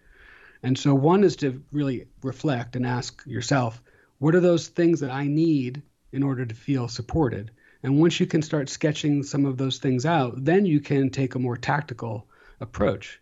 And 0.64 0.78
so 0.78 0.96
one 0.96 1.24
is 1.24 1.36
to 1.38 1.64
really 1.72 2.08
reflect 2.24 2.76
and 2.76 2.86
ask 2.86 3.22
yourself, 3.26 3.82
what 4.20 4.36
are 4.36 4.40
those 4.40 4.68
things 4.68 5.00
that 5.02 5.12
I 5.12 5.28
need 5.28 5.82
in 6.12 6.24
order 6.24 6.46
to 6.46 6.56
feel 6.56 6.88
supported? 6.88 7.52
And 7.84 8.00
once 8.00 8.20
you 8.20 8.26
can 8.26 8.42
start 8.42 8.70
sketching 8.70 9.24
some 9.24 9.46
of 9.46 9.58
those 9.58 9.78
things 9.78 10.06
out, 10.06 10.44
then 10.44 10.66
you 10.66 10.80
can 10.80 11.10
take 11.10 11.36
a 11.36 11.40
more 11.40 11.58
tactical 11.58 12.28
approach 12.60 13.22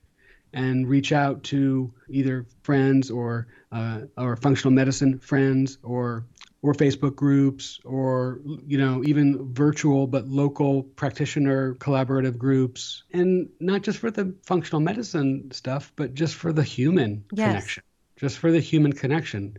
and 0.53 0.87
reach 0.87 1.11
out 1.11 1.43
to 1.43 1.93
either 2.09 2.45
friends 2.63 3.11
or 3.11 3.47
uh, 3.71 4.01
or 4.17 4.37
functional 4.37 4.71
medicine 4.71 5.19
friends 5.19 5.77
or 5.83 6.25
or 6.61 6.73
Facebook 6.73 7.15
groups 7.15 7.79
or 7.83 8.39
you 8.65 8.77
know 8.77 9.03
even 9.03 9.53
virtual 9.53 10.07
but 10.07 10.27
local 10.27 10.83
practitioner 10.83 11.75
collaborative 11.75 12.37
groups 12.37 13.03
and 13.11 13.49
not 13.59 13.81
just 13.81 13.99
for 13.99 14.09
the 14.09 14.33
functional 14.43 14.79
medicine 14.79 15.51
stuff 15.51 15.91
but 15.95 16.13
just 16.13 16.33
for 16.35 16.53
the 16.53 16.63
human 16.63 17.23
yes. 17.33 17.47
connection 17.47 17.83
just 18.15 18.37
for 18.37 18.51
the 18.51 18.59
human 18.59 18.93
connection 18.93 19.57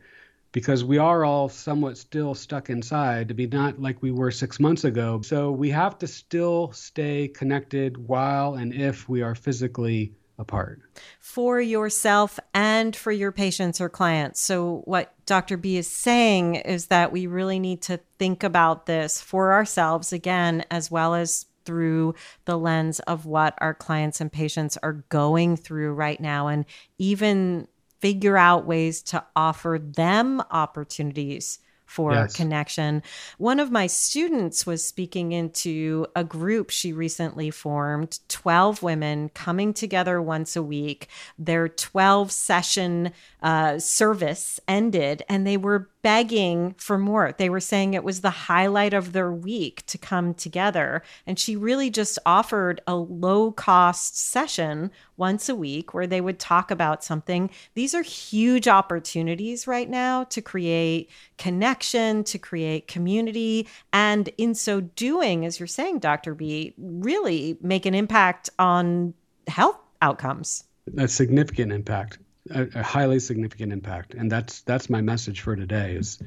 because 0.56 0.82
we 0.82 0.96
are 0.96 1.22
all 1.22 1.50
somewhat 1.50 1.98
still 1.98 2.34
stuck 2.34 2.70
inside 2.70 3.28
to 3.28 3.34
be 3.34 3.46
not 3.46 3.78
like 3.78 4.00
we 4.00 4.10
were 4.10 4.30
six 4.30 4.58
months 4.58 4.84
ago. 4.84 5.20
So 5.20 5.50
we 5.50 5.68
have 5.68 5.98
to 5.98 6.06
still 6.06 6.72
stay 6.72 7.28
connected 7.28 7.98
while 7.98 8.54
and 8.54 8.72
if 8.72 9.06
we 9.06 9.20
are 9.20 9.34
physically 9.34 10.14
apart. 10.38 10.80
For 11.20 11.60
yourself 11.60 12.40
and 12.54 12.96
for 12.96 13.12
your 13.12 13.32
patients 13.32 13.82
or 13.82 13.90
clients. 13.90 14.40
So, 14.40 14.80
what 14.86 15.12
Dr. 15.26 15.58
B 15.58 15.76
is 15.76 15.88
saying 15.88 16.54
is 16.54 16.86
that 16.86 17.12
we 17.12 17.26
really 17.26 17.58
need 17.58 17.82
to 17.82 18.00
think 18.18 18.42
about 18.42 18.86
this 18.86 19.20
for 19.20 19.52
ourselves 19.52 20.10
again, 20.10 20.64
as 20.70 20.90
well 20.90 21.14
as 21.14 21.44
through 21.66 22.14
the 22.46 22.56
lens 22.56 23.00
of 23.00 23.26
what 23.26 23.52
our 23.58 23.74
clients 23.74 24.22
and 24.22 24.32
patients 24.32 24.78
are 24.82 25.04
going 25.10 25.58
through 25.58 25.92
right 25.92 26.20
now. 26.20 26.46
And 26.46 26.64
even 26.96 27.68
figure 28.00 28.36
out 28.36 28.66
ways 28.66 29.02
to 29.02 29.24
offer 29.34 29.78
them 29.82 30.42
opportunities 30.50 31.58
for 31.86 32.12
yes. 32.12 32.36
connection. 32.36 33.02
One 33.38 33.60
of 33.60 33.70
my 33.70 33.86
students 33.86 34.66
was 34.66 34.84
speaking 34.84 35.32
into 35.32 36.06
a 36.14 36.24
group 36.24 36.70
she 36.70 36.92
recently 36.92 37.50
formed 37.50 38.18
12 38.28 38.82
women 38.82 39.30
coming 39.30 39.72
together 39.72 40.20
once 40.20 40.56
a 40.56 40.62
week. 40.62 41.08
Their 41.38 41.68
12 41.68 42.32
session 42.32 43.12
uh, 43.42 43.78
service 43.78 44.60
ended 44.68 45.22
and 45.28 45.46
they 45.46 45.56
were 45.56 45.88
begging 46.06 46.72
for 46.78 46.98
more. 46.98 47.34
They 47.36 47.50
were 47.50 47.58
saying 47.58 47.94
it 47.94 48.04
was 48.04 48.20
the 48.20 48.30
highlight 48.30 48.94
of 48.94 49.12
their 49.12 49.32
week 49.32 49.84
to 49.86 49.98
come 49.98 50.34
together. 50.34 51.02
And 51.26 51.36
she 51.36 51.56
really 51.56 51.90
just 51.90 52.16
offered 52.24 52.80
a 52.86 52.94
low 52.94 53.50
cost 53.50 54.16
session 54.16 54.92
once 55.16 55.48
a 55.48 55.54
week 55.56 55.94
where 55.94 56.06
they 56.06 56.20
would 56.20 56.38
talk 56.38 56.70
about 56.70 57.02
something. 57.02 57.50
These 57.74 57.92
are 57.92 58.02
huge 58.02 58.68
opportunities 58.68 59.66
right 59.66 59.90
now 59.90 60.22
to 60.24 60.40
create 60.40 61.10
connection, 61.38 61.75
to 61.80 62.38
create 62.38 62.88
community. 62.88 63.68
And 63.92 64.28
in 64.38 64.54
so 64.54 64.80
doing, 64.80 65.44
as 65.44 65.60
you're 65.60 65.66
saying, 65.66 66.00
Dr. 66.00 66.34
B, 66.34 66.74
really 66.78 67.56
make 67.60 67.86
an 67.86 67.94
impact 67.94 68.50
on 68.58 69.14
health 69.46 69.78
outcomes. 70.02 70.64
A 70.98 71.08
significant 71.08 71.72
impact 71.72 72.18
a, 72.50 72.66
a, 72.74 72.82
highly 72.82 73.18
significant 73.18 73.72
impact 73.72 74.14
and 74.14 74.30
that's 74.30 74.60
that's 74.62 74.90
my 74.90 75.00
message 75.00 75.40
for 75.40 75.56
today 75.56 75.94
is 75.94 76.18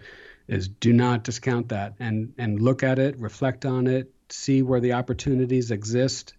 is 0.48 0.68
do 0.68 0.94
not 0.94 1.24
discount 1.24 1.70
that 1.70 1.94
and 2.00 2.34
and 2.38 2.62
look 2.62 2.84
at 2.84 3.00
it 3.00 3.18
reflect 3.20 3.66
on 3.66 3.88
it 3.88 4.12
see 4.30 4.62
where 4.62 4.80
the 4.80 4.94
opportunities 4.94 5.72
exist 5.72 6.34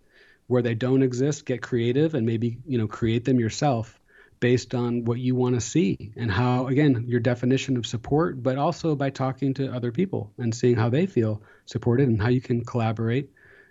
where 0.47 0.63
they 0.63 0.75
don't 0.75 1.03
exist 1.03 1.47
get 1.47 1.63
creative 1.63 2.15
and 2.15 2.27
maybe 2.27 2.59
you 2.67 2.79
know 2.79 2.87
create 2.87 3.25
them 3.25 3.41
yourself 3.41 4.00
based 4.41 4.75
on 4.75 5.05
what 5.05 5.19
you 5.19 5.35
want 5.35 5.55
to 5.55 5.61
see 5.61 6.13
and 6.17 6.31
how 6.31 6.67
again 6.67 7.05
your 7.07 7.21
definition 7.21 7.77
of 7.77 7.87
support 7.87 8.43
but 8.43 8.57
also 8.57 8.97
by 8.97 9.11
talking 9.11 9.55
to 9.55 9.73
other 9.73 9.93
people 9.93 10.33
and 10.39 10.55
seeing 10.55 10.77
how 10.77 10.89
they 10.89 11.07
feel 11.07 11.43
supported 11.67 12.09
and 12.09 12.21
how 12.21 12.29
you 12.29 12.41
can 12.41 12.65
collaborate 12.65 13.31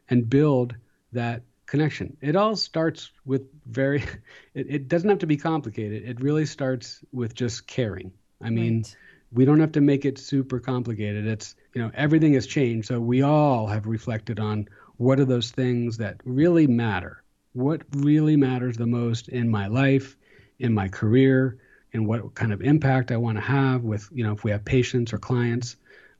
and 0.09 0.29
build 0.29 0.75
that 1.11 1.41
connection. 1.69 2.17
It 2.21 2.35
all 2.35 2.55
starts 2.55 3.11
with 3.25 3.43
very, 3.65 4.03
it, 4.53 4.67
it, 4.69 4.87
doesn't 4.87 5.09
have 5.09 5.19
to 5.19 5.27
be 5.27 5.37
complicated. 5.37 6.03
It 6.07 6.21
really 6.21 6.45
starts 6.45 6.99
with 7.11 7.33
just 7.33 7.67
caring. 7.67 8.11
I 8.41 8.49
mean, 8.49 8.77
right. 8.77 8.95
we 9.31 9.45
don't 9.45 9.59
have 9.59 9.73
to 9.73 9.81
make 9.81 10.05
it 10.05 10.17
super 10.17 10.59
complicated. 10.59 11.27
It's, 11.27 11.55
you 11.73 11.81
know, 11.81 11.91
everything 11.93 12.33
has 12.33 12.47
changed. 12.47 12.87
So 12.87 12.99
we 12.99 13.21
all 13.21 13.67
have 13.67 13.85
reflected 13.85 14.39
on 14.39 14.67
what 14.97 15.19
are 15.19 15.25
those 15.25 15.51
things 15.51 15.97
that 15.97 16.21
really 16.25 16.67
matter? 16.67 17.23
What 17.53 17.81
really 17.95 18.35
matters 18.35 18.77
the 18.77 18.87
most 18.87 19.29
in 19.29 19.49
my 19.49 19.67
life, 19.67 20.17
in 20.59 20.73
my 20.73 20.87
career, 20.87 21.57
and 21.93 22.07
what 22.07 22.35
kind 22.35 22.53
of 22.53 22.61
impact 22.61 23.11
I 23.11 23.17
want 23.17 23.37
to 23.37 23.41
have 23.41 23.83
with, 23.83 24.07
you 24.11 24.23
know, 24.23 24.33
if 24.33 24.43
we 24.43 24.51
have 24.51 24.63
patients 24.63 25.13
or 25.13 25.17
clients. 25.17 25.75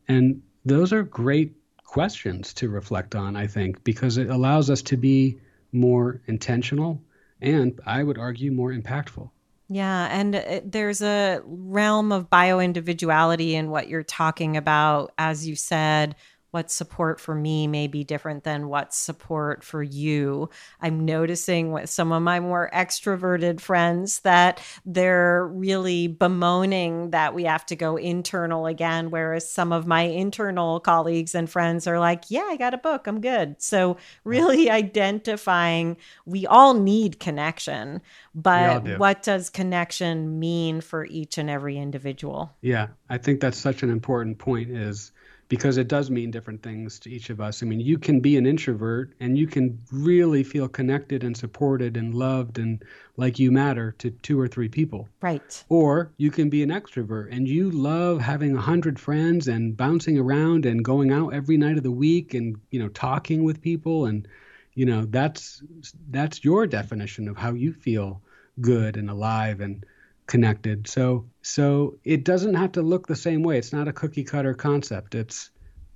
And 0.08 0.42
those 0.66 0.92
are 0.94 1.04
great 1.04 1.54
questions 1.84 2.54
to 2.56 2.70
reflect 2.70 3.16
on, 3.16 3.36
I 3.36 3.48
think, 3.48 3.84
because 3.84 4.18
it 4.18 4.30
allows 4.30 4.70
us 4.70 4.82
to 4.84 4.98
be 4.98 5.40
more 5.72 6.22
intentional 6.26 7.02
and 7.42 7.80
I 7.86 8.04
would 8.04 8.18
argue 8.18 8.52
more 8.52 8.72
impactful. 8.72 9.30
Yeah, 9.70 10.08
and 10.12 10.36
uh, 10.36 10.62
there's 10.66 11.02
a 11.02 11.42
realm 11.46 12.12
of 12.12 12.30
bio 12.30 12.60
individuality 12.60 13.56
in 13.56 13.70
what 13.70 13.88
you're 13.88 14.04
talking 14.04 14.58
about. 14.58 15.14
As 15.18 15.48
you 15.48 15.56
said, 15.56 16.16
what 16.52 16.72
support 16.72 17.20
for 17.20 17.36
me 17.36 17.68
may 17.68 17.88
be 17.88 18.04
different 18.04 18.44
than 18.44 18.68
what 18.68 18.94
support 18.94 19.64
for 19.64 19.84
you. 19.84 20.50
I'm 20.82 21.06
noticing 21.06 21.72
with 21.72 21.90
some 21.90 22.12
of 22.12 22.24
my 22.24 22.40
more 22.40 22.70
extroverted 22.74 23.60
friends 23.60 24.22
that 24.22 24.62
they're 24.86 25.48
really 25.48 26.08
bemoaning 26.08 27.12
that 27.12 27.34
we 27.34 27.44
have 27.44 27.66
to 27.68 27.76
go 27.76 27.98
internal 27.98 28.66
again, 28.66 29.12
whereas 29.12 29.50
some 29.50 29.72
of 29.72 29.86
my 29.86 30.02
internal 30.02 30.80
colleagues 30.80 31.36
and 31.36 31.50
friends 31.50 31.86
are 31.86 32.00
like, 32.00 32.26
yeah, 32.30 32.48
I 32.50 32.58
got 32.58 32.74
a 32.74 32.78
book, 32.78 33.06
I'm 33.08 33.22
good. 33.22 33.56
So, 33.60 33.98
really 34.24 34.70
identifying 34.70 35.98
we 36.26 36.48
all 36.48 36.74
need 36.74 37.20
connection, 37.20 38.02
but 38.34 38.84
do. 38.84 38.98
what 38.98 39.24
does 39.24 39.50
connection 39.50 40.40
mean 40.40 40.82
for 40.82 41.06
each 41.06 41.38
and 41.38 41.50
every 41.50 41.78
individual? 41.78 42.52
Yeah, 42.62 42.88
I 43.10 43.18
think 43.18 43.40
that's 43.40 43.58
such 43.58 43.84
an 43.84 43.90
important 43.90 44.38
point 44.38 44.70
is 44.70 45.12
because 45.50 45.78
it 45.78 45.88
does 45.88 46.12
mean 46.12 46.30
different 46.30 46.62
things 46.62 47.00
to 47.00 47.10
each 47.10 47.32
of 47.32 47.42
us. 47.42 47.64
I 47.64 47.66
mean, 47.66 47.80
you 47.80 47.98
can 47.98 48.20
be 48.20 48.38
an 48.38 48.46
introvert 48.46 49.12
and 49.20 49.36
you 49.36 49.48
can 49.48 49.80
really 49.92 50.44
feel 50.44 50.68
connected 50.68 51.24
and 51.24 51.36
supported 51.36 51.98
and 51.98 52.14
loved 52.14 52.60
and 52.60 52.84
like 53.18 53.40
you 53.40 53.52
matter 53.52 53.96
to 53.98 54.12
two 54.12 54.40
or 54.40 54.48
three 54.48 54.70
people. 54.70 55.10
Right. 55.22 55.64
Or 55.68 56.12
you 56.18 56.30
can 56.30 56.50
be 56.50 56.62
an 56.62 56.70
extrovert 56.70 57.36
and 57.36 57.48
you 57.48 57.72
love 57.72 58.22
having 58.22 58.56
a 58.56 58.62
hundred 58.62 59.00
friends 59.00 59.48
and 59.48 59.76
bouncing 59.76 60.20
around 60.20 60.68
and 60.68 60.86
going 60.86 61.12
out 61.12 61.34
every 61.34 61.58
night 61.58 61.78
of 61.78 61.84
the 61.84 61.92
week 61.92 62.36
and 62.36 62.56
you 62.70 62.80
know 62.80 62.90
talking 62.90 63.44
with 63.44 63.60
people 63.60 64.06
and 64.06 64.28
you 64.76 64.86
know 64.86 65.06
that's 65.06 65.64
that's 66.12 66.44
your 66.44 66.68
definition 66.68 67.28
of 67.28 67.36
how 67.36 67.54
you 67.54 67.74
feel 67.74 68.22
good 68.62 68.98
and 68.98 69.10
alive 69.10 69.62
and 69.62 69.84
connected. 70.30 70.88
So 70.88 71.26
so 71.42 71.98
it 72.06 72.24
doesn't 72.24 72.54
have 72.54 72.74
to 72.74 72.82
look 72.82 73.08
the 73.08 73.16
same 73.16 73.44
way. 73.44 73.58
It's 73.58 73.74
not 73.74 73.90
a 73.90 73.94
cookie 73.94 74.24
cutter 74.24 74.54
concept. 74.54 75.16
It's 75.16 75.50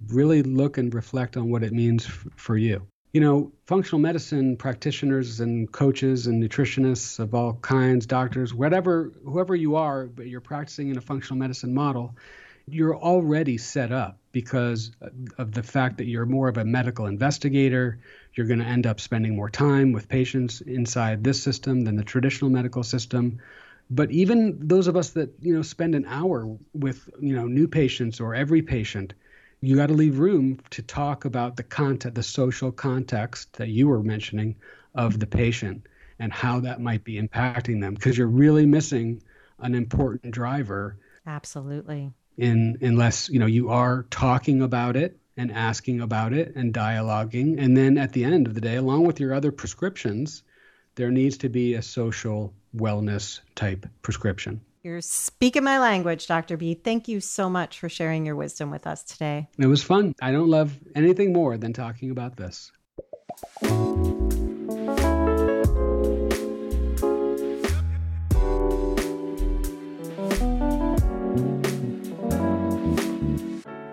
really 0.08 0.44
look 0.44 0.78
and 0.78 0.94
reflect 0.94 1.38
on 1.38 1.50
what 1.50 1.64
it 1.64 1.72
means 1.72 2.06
f- 2.06 2.28
for 2.36 2.58
you. 2.58 2.86
You 3.14 3.22
know, 3.22 3.52
functional 3.68 4.00
medicine 4.00 4.58
practitioners 4.58 5.40
and 5.40 5.72
coaches 5.72 6.26
and 6.26 6.44
nutritionists 6.44 7.20
of 7.20 7.36
all 7.36 7.54
kinds, 7.54 8.08
doctors, 8.08 8.54
whatever 8.54 9.14
whoever 9.24 9.56
you 9.56 9.76
are, 9.76 10.08
but 10.08 10.28
you're 10.28 10.42
practicing 10.42 10.90
in 10.90 10.98
a 10.98 11.02
functional 11.02 11.38
medicine 11.38 11.74
model, 11.76 12.16
you're 12.68 12.98
already 12.98 13.60
set 13.60 13.92
up 13.92 14.18
because 14.32 14.92
of 15.38 15.52
the 15.52 15.62
fact 15.62 15.98
that 15.98 16.08
you're 16.08 16.26
more 16.26 16.48
of 16.48 16.58
a 16.58 16.66
medical 16.66 17.06
investigator. 17.06 18.00
You're 18.34 18.48
going 18.48 18.62
to 18.62 18.66
end 18.66 18.88
up 18.88 19.00
spending 19.00 19.36
more 19.36 19.52
time 19.52 19.92
with 19.92 20.10
patients 20.10 20.62
inside 20.62 21.24
this 21.24 21.44
system 21.44 21.82
than 21.82 21.98
the 21.98 22.04
traditional 22.04 22.50
medical 22.50 22.82
system 22.82 23.40
but 23.94 24.12
even 24.12 24.68
those 24.68 24.88
of 24.88 24.98
us 24.98 25.12
that 25.12 25.34
you 25.42 25.54
know 25.54 25.62
spend 25.62 25.96
an 25.96 26.06
hour 26.08 26.58
with 26.74 27.10
you 27.22 27.36
know 27.36 27.46
new 27.46 27.68
patients 27.68 28.20
or 28.20 28.34
every 28.34 28.62
patient 28.62 29.14
you 29.62 29.76
got 29.76 29.88
to 29.88 29.94
leave 29.94 30.20
room 30.20 30.60
to 30.72 30.82
talk 30.82 31.26
about 31.26 31.56
the 31.56 31.64
content 31.64 32.16
the 32.16 32.24
social 32.24 32.72
context 32.72 33.54
that 33.54 33.70
you 33.70 33.88
were 33.88 34.02
mentioning 34.02 34.56
of 34.96 35.20
the 35.20 35.28
patient 35.28 35.88
and 36.20 36.34
how 36.34 36.60
that 36.62 36.82
might 36.82 37.04
be 37.04 37.22
impacting 37.22 37.82
them 37.82 37.94
because 37.94 38.18
you're 38.18 38.28
really 38.28 38.66
missing 38.66 39.22
an 39.60 39.76
important 39.76 40.32
driver 40.32 40.98
absolutely. 41.28 42.12
in 42.38 42.78
unless 42.82 43.30
you 43.30 43.40
know 43.40 43.46
you 43.46 43.70
are 43.70 44.04
talking 44.10 44.62
about 44.62 44.96
it 44.96 45.18
and 45.36 45.52
asking 45.52 46.00
about 46.00 46.32
it 46.32 46.56
and 46.56 46.76
dialoguing. 46.76 47.56
And 47.58 47.76
then 47.76 47.98
at 47.98 48.14
the 48.14 48.24
end 48.24 48.46
of 48.46 48.54
the 48.54 48.62
day 48.62 48.76
along 48.76 49.06
with 49.08 49.20
your 49.20 49.34
other 49.34 49.52
prescriptions 49.52 50.44
there 50.96 51.10
needs 51.10 51.38
to 51.40 51.50
be 51.50 51.74
a 51.74 51.82
social 51.82 52.54
wellness 52.76 53.40
type 53.56 53.86
prescription. 54.02 54.62
You're 54.84 55.02
speaking 55.02 55.64
my 55.64 55.80
language, 55.80 56.28
Dr. 56.28 56.58
B. 56.58 56.74
Thank 56.74 57.08
you 57.08 57.22
so 57.22 57.50
much 57.50 57.80
for 57.80 57.88
sharing 57.88 58.26
your 58.26 58.36
wisdom 58.36 58.70
with 58.70 58.86
us 58.86 59.04
today. 59.04 59.48
It 59.58 59.68
was 59.68 59.82
fun. 59.82 60.14
I 60.22 60.32
don't 60.32 60.50
love 60.50 60.78
anything 60.94 61.32
more 61.32 61.58
than 61.58 61.72
talking 61.72 62.12
about 62.12 62.36
this. 62.36 62.72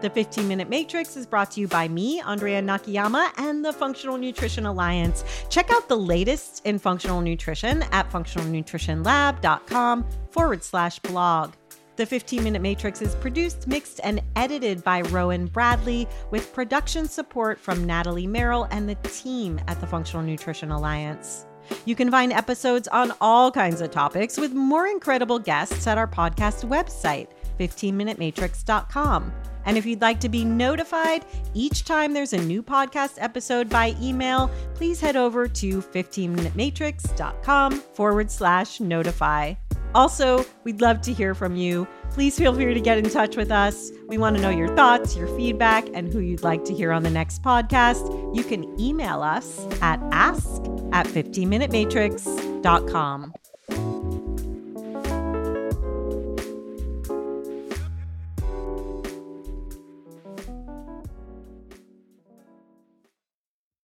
The 0.00 0.08
15 0.08 0.48
Minute 0.48 0.70
Matrix 0.70 1.14
is 1.16 1.26
brought 1.26 1.50
to 1.52 1.60
you 1.60 1.68
by 1.68 1.86
me, 1.86 2.20
Andrea 2.20 2.62
Nakayama, 2.62 3.32
and 3.36 3.62
the 3.62 3.72
Functional 3.72 4.16
Nutrition 4.16 4.64
Alliance. 4.64 5.24
Check 5.50 5.70
out 5.70 5.88
the 5.88 5.96
latest 5.96 6.64
in 6.64 6.78
functional 6.78 7.20
nutrition 7.20 7.82
at 7.92 8.10
functionalnutritionlab.com 8.10 10.06
forward 10.30 10.64
slash 10.64 10.98
blog. 11.00 11.52
The 11.96 12.06
15 12.06 12.42
Minute 12.42 12.62
Matrix 12.62 13.02
is 13.02 13.14
produced, 13.16 13.66
mixed, 13.66 14.00
and 14.02 14.22
edited 14.36 14.82
by 14.82 15.02
Rowan 15.02 15.44
Bradley 15.48 16.08
with 16.30 16.50
production 16.54 17.06
support 17.06 17.60
from 17.60 17.84
Natalie 17.84 18.26
Merrill 18.26 18.68
and 18.70 18.88
the 18.88 18.94
team 19.06 19.60
at 19.68 19.78
the 19.82 19.86
Functional 19.86 20.24
Nutrition 20.24 20.70
Alliance. 20.70 21.44
You 21.84 21.94
can 21.94 22.10
find 22.10 22.32
episodes 22.32 22.88
on 22.88 23.12
all 23.20 23.50
kinds 23.50 23.82
of 23.82 23.90
topics 23.90 24.38
with 24.38 24.54
more 24.54 24.86
incredible 24.86 25.38
guests 25.38 25.86
at 25.86 25.98
our 25.98 26.08
podcast 26.08 26.66
website, 26.66 27.28
15minutematrix.com. 27.58 29.32
And 29.64 29.76
if 29.76 29.84
you'd 29.86 30.00
like 30.00 30.20
to 30.20 30.28
be 30.28 30.44
notified 30.44 31.24
each 31.54 31.84
time 31.84 32.12
there's 32.12 32.32
a 32.32 32.38
new 32.38 32.62
podcast 32.62 33.14
episode 33.18 33.68
by 33.68 33.96
email, 34.00 34.48
please 34.74 35.00
head 35.00 35.16
over 35.16 35.48
to 35.48 35.82
15minutematrix.com 35.82 37.72
forward 37.72 38.30
slash 38.30 38.78
notify. 38.80 39.54
Also, 39.94 40.44
we'd 40.64 40.80
love 40.80 41.00
to 41.02 41.12
hear 41.12 41.34
from 41.34 41.54
you. 41.56 41.86
Please 42.10 42.38
feel 42.38 42.54
free 42.54 42.72
to 42.74 42.80
get 42.80 42.98
in 42.98 43.10
touch 43.10 43.36
with 43.36 43.50
us. 43.50 43.90
We 44.08 44.18
want 44.18 44.36
to 44.36 44.42
know 44.42 44.50
your 44.50 44.68
thoughts, 44.76 45.16
your 45.16 45.26
feedback, 45.36 45.88
and 45.94 46.12
who 46.12 46.20
you'd 46.20 46.44
like 46.44 46.64
to 46.66 46.74
hear 46.74 46.92
on 46.92 47.02
the 47.02 47.10
next 47.10 47.42
podcast. 47.42 48.36
You 48.36 48.44
can 48.44 48.78
email 48.80 49.22
us 49.22 49.66
at 49.82 49.98
ask 50.12 50.62
at 50.92 51.06
15minutematrix.com. 51.06 53.32